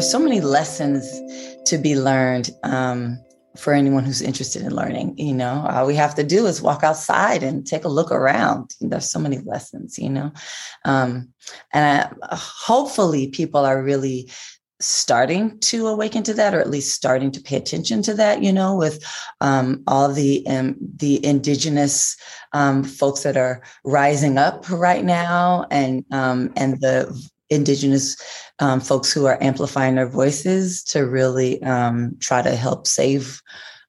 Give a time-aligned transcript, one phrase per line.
[0.00, 1.20] there's so many lessons
[1.66, 3.22] to be learned um,
[3.58, 5.12] for anyone who's interested in learning.
[5.18, 8.74] You know, all we have to do is walk outside and take a look around.
[8.80, 10.32] There's so many lessons, you know,
[10.86, 11.28] um,
[11.74, 14.30] and I, hopefully people are really
[14.80, 18.50] starting to awaken to that or at least starting to pay attention to that you
[18.50, 19.04] know with
[19.42, 22.16] um, all the um, the indigenous
[22.54, 27.14] um, folks that are rising up right now and um, and the
[27.50, 28.16] indigenous
[28.58, 33.40] um, folks who are amplifying their voices to really um, try to help save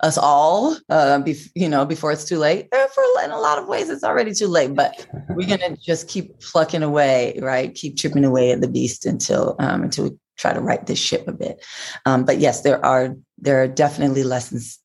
[0.01, 3.59] us all uh, be, you know before it's too late eh, for in a lot
[3.59, 7.75] of ways it's already too late but we're going to just keep plucking away right
[7.75, 11.31] keep chipping away at the beast until until we try to right this ship a
[11.31, 11.63] bit.
[12.05, 14.79] Um, but yes, there are there are definitely lessons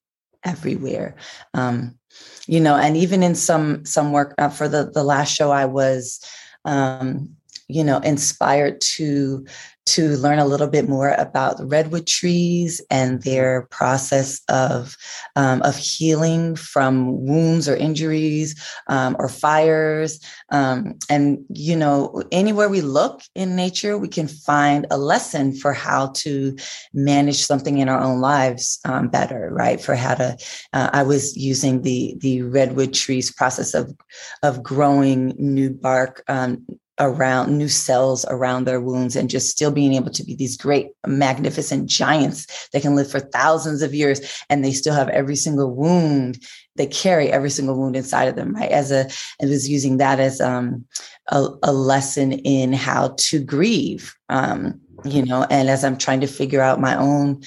[0.45, 1.17] everywhere.
[1.55, 1.99] Um,
[2.47, 5.65] you know, and even in some some work uh, for the the last show, I
[5.65, 6.21] was,
[6.65, 7.36] um,
[7.69, 9.45] you know, inspired to
[9.87, 14.97] to learn a little bit more about redwood trees and their process of,
[15.37, 20.21] um, of healing from wounds or injuries um, or fires.
[20.51, 25.73] Um, and, you know, anywhere we look in nature, we can find a lesson for
[25.73, 26.57] how to
[26.93, 29.81] manage something in our own lives um, better, right?
[29.81, 30.37] For how to,
[30.73, 33.95] uh, I was using the, the redwood trees process of,
[34.43, 36.67] of growing new bark, um,
[36.99, 40.89] around new cells around their wounds and just still being able to be these great
[41.07, 45.75] magnificent giants that can live for thousands of years and they still have every single
[45.75, 46.43] wound
[46.77, 48.71] they carry every single wound inside of them right?
[48.71, 49.09] As a
[49.43, 50.85] i was using that as um,
[51.29, 56.27] a, a lesson in how to grieve um, you know and as i'm trying to
[56.27, 57.43] figure out my own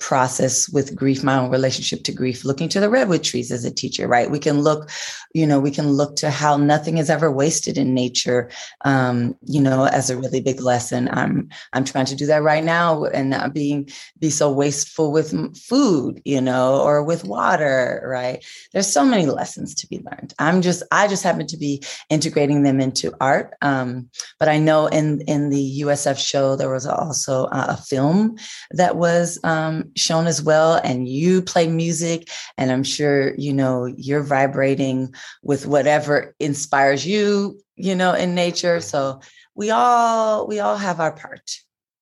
[0.00, 3.70] process with grief, my own relationship to grief, looking to the redwood trees as a
[3.70, 4.30] teacher, right?
[4.30, 4.90] We can look,
[5.32, 8.50] you know, we can look to how nothing is ever wasted in nature,
[8.84, 11.08] um, you know, as a really big lesson.
[11.12, 15.56] I'm I'm trying to do that right now and not being be so wasteful with
[15.56, 18.44] food, you know, or with water, right?
[18.72, 20.34] There's so many lessons to be learned.
[20.38, 24.86] I'm just I just happen to be integrating them into art, um, but I know
[24.86, 28.36] in in the USF show there was also a film
[28.72, 32.28] that was um, shown as well and you play music
[32.58, 35.12] and i'm sure you know you're vibrating
[35.42, 38.80] with whatever inspires you you know in nature.
[38.80, 39.20] So
[39.54, 41.50] we all we all have our part.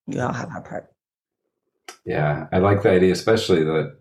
[0.06, 0.88] We all have our part.
[2.04, 3.97] Yeah i like the idea especially that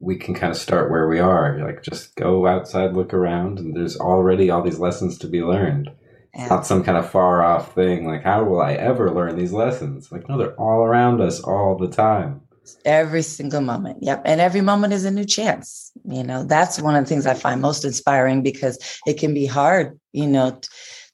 [0.00, 3.76] we can kind of start where we are like just go outside look around and
[3.76, 5.90] there's already all these lessons to be learned.
[6.34, 6.46] Yeah.
[6.46, 10.10] not some kind of far off thing like how will i ever learn these lessons?
[10.12, 12.40] Like no they're all around us all the time
[12.84, 13.98] Every single moment.
[14.02, 14.22] Yep.
[14.24, 15.92] And every moment is a new chance.
[16.04, 19.46] You know, that's one of the things I find most inspiring because it can be
[19.46, 20.68] hard, you know, t-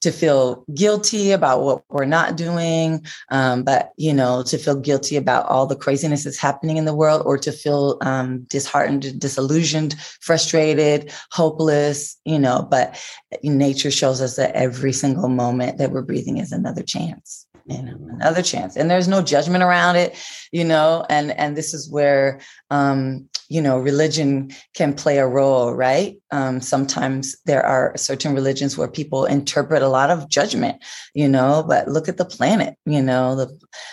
[0.07, 5.17] to feel guilty about what we're not doing, um, but you know, to feel guilty
[5.17, 9.97] about all the craziness that's happening in the world, or to feel um, disheartened, disillusioned,
[10.21, 12.17] frustrated, hopeless.
[12.25, 13.03] You know, but
[13.43, 17.97] nature shows us that every single moment that we're breathing is another chance you know
[18.11, 20.17] another chance and there's no judgment around it
[20.53, 22.41] you know and and this is where
[22.71, 28.79] um you know religion can play a role right um sometimes there are certain religions
[28.79, 30.77] where people interpret a lot of judgment
[31.15, 33.49] you know but look at the planet you know the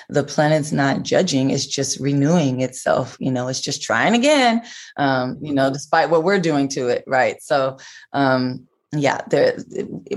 [0.10, 4.62] the planet's not judging it's just renewing itself you know it's just trying again
[4.98, 7.42] um you know despite what we're doing to it right?
[7.42, 7.78] So
[8.12, 9.58] um yeah there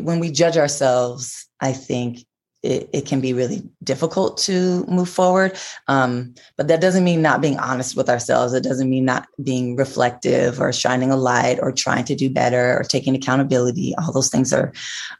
[0.00, 2.25] when we judge ourselves i think
[2.62, 5.56] it, it can be really difficult to move forward.
[5.88, 8.52] Um, but that doesn't mean not being honest with ourselves.
[8.52, 12.78] It doesn't mean not being reflective or shining a light or trying to do better
[12.78, 13.94] or taking accountability.
[13.98, 14.72] All those things are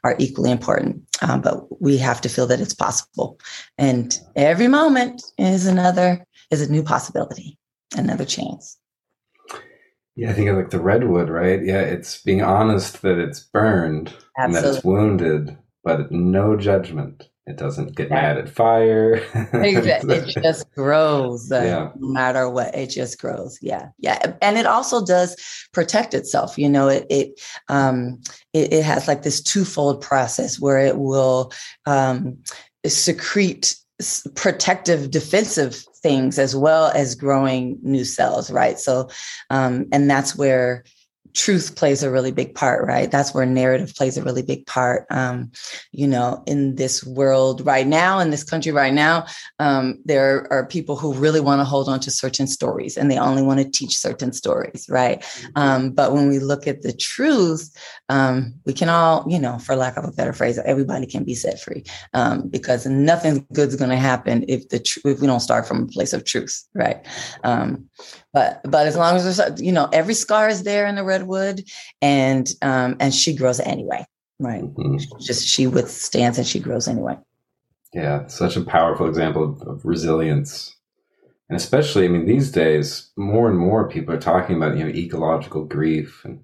[0.03, 1.03] are equally important.
[1.21, 3.39] Um, but we have to feel that it's possible.
[3.77, 7.57] And every moment is another is a new possibility,
[7.95, 8.77] another chance.
[10.15, 11.63] Yeah, I think of like the redwood, right?
[11.63, 14.43] Yeah, it's being honest that it's burned Absolutely.
[14.43, 15.57] and that it's wounded,
[15.87, 17.29] but no judgment.
[17.45, 19.21] It doesn't get mad at fire.
[19.53, 21.91] it just grows uh, yeah.
[21.97, 22.75] no matter what.
[22.75, 23.57] It just grows.
[23.61, 23.87] Yeah.
[23.99, 24.33] Yeah.
[24.41, 25.37] And it also does
[25.71, 26.57] protect itself.
[26.57, 27.39] You know, it it
[27.69, 28.19] um
[28.51, 31.53] it, it has like this twofold process where it will
[31.85, 32.37] um
[32.85, 33.77] secrete
[34.35, 39.09] protective defensive things as well as growing new cells right so
[39.49, 40.83] um and that's where
[41.37, 43.11] truth plays a really big part, right?
[43.11, 45.05] That's where narrative plays a really big part.
[45.11, 45.51] Um,
[45.91, 49.27] you know, in this world right now, in this country right now,
[49.59, 53.19] um, there are people who really want to hold on to certain stories and they
[53.19, 55.21] only want to teach certain stories, right?
[55.21, 55.47] Mm-hmm.
[55.55, 57.69] Um, but when we look at the truth,
[58.09, 61.35] um, we can all, you know, for lack of a better phrase, everybody can be
[61.35, 61.83] set free
[62.15, 65.67] um, because nothing good is going to happen if the tr- if we don't start
[65.67, 67.05] from a place of truth, right?
[67.43, 67.87] Um,
[68.33, 71.63] but but as long as there's you know every scar is there in the redwood
[72.01, 74.05] and um and she grows anyway
[74.39, 74.63] right?
[74.63, 75.19] Mm-hmm.
[75.19, 77.17] just she withstands and she grows anyway.
[77.93, 80.75] Yeah such a powerful example of, of, resilience.
[81.49, 84.89] And especially i mean these days more and more people are talking about you know
[84.89, 86.43] ecological grief and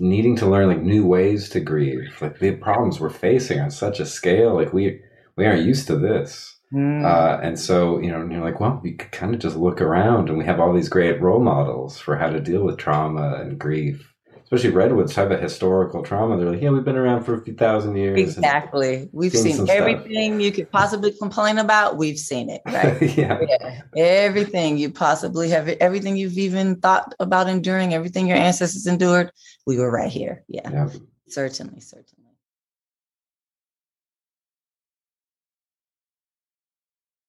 [0.00, 4.00] needing to learn like new ways to grieve like the problems we're facing on such
[4.00, 5.00] a scale like we
[5.36, 7.04] we aren't used to this Mm.
[7.04, 10.28] Uh, and so, you know, you're like, well, we could kind of just look around
[10.28, 13.58] and we have all these great role models for how to deal with trauma and
[13.58, 14.04] grief.
[14.50, 16.38] Especially redwoods have a historical trauma.
[16.38, 18.18] They're like, yeah, we've been around for a few thousand years.
[18.18, 19.10] Exactly.
[19.12, 20.42] We've seen, seen everything stuff.
[20.42, 21.98] you could possibly complain about.
[21.98, 23.02] We've seen it, right?
[23.16, 23.40] yeah.
[23.46, 23.82] yeah.
[23.94, 29.32] Everything you possibly have, everything you've even thought about enduring, everything your ancestors endured,
[29.66, 30.44] we were right here.
[30.48, 30.70] Yeah.
[30.70, 30.88] yeah.
[31.28, 32.17] Certainly, certainly.